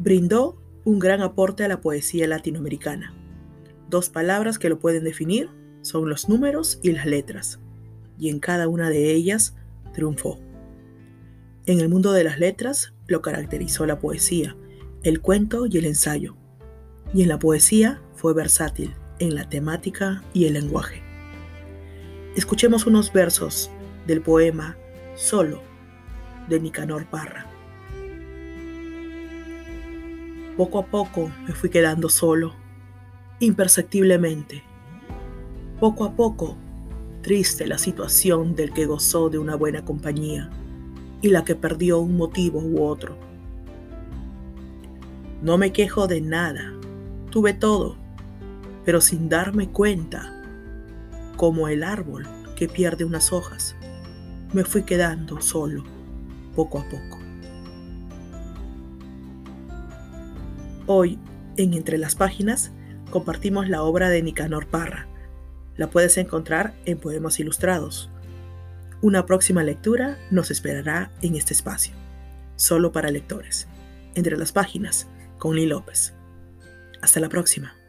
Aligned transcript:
brindó 0.00 0.56
un 0.84 0.98
gran 0.98 1.20
aporte 1.20 1.62
a 1.62 1.68
la 1.68 1.82
poesía 1.82 2.26
latinoamericana. 2.26 3.12
Dos 3.90 4.08
palabras 4.08 4.58
que 4.58 4.70
lo 4.70 4.78
pueden 4.78 5.04
definir 5.04 5.50
son 5.82 6.08
los 6.08 6.28
números 6.28 6.80
y 6.82 6.92
las 6.92 7.04
letras, 7.04 7.60
y 8.18 8.30
en 8.30 8.40
cada 8.40 8.66
una 8.66 8.88
de 8.88 9.12
ellas 9.12 9.56
triunfó. 9.92 10.40
En 11.66 11.80
el 11.80 11.90
mundo 11.90 12.12
de 12.12 12.24
las 12.24 12.38
letras 12.38 12.94
lo 13.06 13.20
caracterizó 13.20 13.84
la 13.84 13.98
poesía, 13.98 14.56
el 15.02 15.20
cuento 15.20 15.66
y 15.66 15.76
el 15.76 15.84
ensayo, 15.84 16.34
y 17.12 17.22
en 17.22 17.28
la 17.28 17.38
poesía 17.38 18.00
fue 18.14 18.32
versátil 18.32 18.94
en 19.18 19.34
la 19.34 19.50
temática 19.50 20.24
y 20.32 20.46
el 20.46 20.54
lenguaje. 20.54 21.02
Escuchemos 22.36 22.86
unos 22.86 23.12
versos 23.12 23.70
del 24.06 24.22
poema 24.22 24.78
Solo 25.14 25.60
de 26.48 26.58
Nicanor 26.58 27.04
Parra. 27.10 27.59
Poco 30.60 30.78
a 30.78 30.84
poco 30.84 31.32
me 31.46 31.54
fui 31.54 31.70
quedando 31.70 32.10
solo, 32.10 32.52
imperceptiblemente. 33.38 34.62
Poco 35.80 36.04
a 36.04 36.14
poco, 36.14 36.54
triste 37.22 37.66
la 37.66 37.78
situación 37.78 38.54
del 38.54 38.74
que 38.74 38.84
gozó 38.84 39.30
de 39.30 39.38
una 39.38 39.56
buena 39.56 39.86
compañía 39.86 40.50
y 41.22 41.30
la 41.30 41.44
que 41.46 41.54
perdió 41.54 42.00
un 42.00 42.18
motivo 42.18 42.60
u 42.60 42.82
otro. 42.84 43.16
No 45.40 45.56
me 45.56 45.72
quejo 45.72 46.06
de 46.06 46.20
nada, 46.20 46.74
tuve 47.30 47.54
todo, 47.54 47.96
pero 48.84 49.00
sin 49.00 49.30
darme 49.30 49.70
cuenta 49.70 50.44
como 51.38 51.68
el 51.68 51.82
árbol 51.82 52.28
que 52.54 52.68
pierde 52.68 53.06
unas 53.06 53.32
hojas. 53.32 53.76
Me 54.52 54.64
fui 54.64 54.82
quedando 54.82 55.40
solo, 55.40 55.84
poco 56.54 56.80
a 56.80 56.84
poco. 56.84 57.19
Hoy, 60.92 61.20
en 61.56 61.74
Entre 61.74 61.98
las 61.98 62.16
Páginas, 62.16 62.72
compartimos 63.12 63.68
la 63.68 63.84
obra 63.84 64.08
de 64.08 64.24
Nicanor 64.24 64.66
Parra. 64.66 65.06
La 65.76 65.88
puedes 65.88 66.18
encontrar 66.18 66.74
en 66.84 66.98
Poemas 66.98 67.38
Ilustrados. 67.38 68.10
Una 69.00 69.24
próxima 69.24 69.62
lectura 69.62 70.18
nos 70.32 70.50
esperará 70.50 71.12
en 71.22 71.36
este 71.36 71.54
espacio, 71.54 71.94
solo 72.56 72.90
para 72.90 73.12
lectores. 73.12 73.68
Entre 74.16 74.36
las 74.36 74.50
Páginas, 74.50 75.06
con 75.38 75.54
Lee 75.54 75.66
López. 75.66 76.12
Hasta 77.00 77.20
la 77.20 77.28
próxima. 77.28 77.79